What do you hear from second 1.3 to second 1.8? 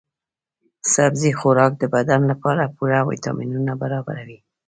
خوراک